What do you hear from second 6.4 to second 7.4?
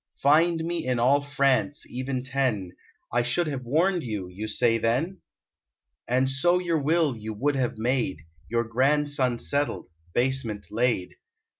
your will you